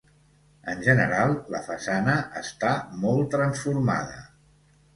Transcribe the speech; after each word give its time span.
En 0.71 0.79
general 0.87 1.35
la 1.57 1.61
façana 1.67 2.17
està 2.43 2.73
molt 3.07 3.31
transformada. 3.39 4.21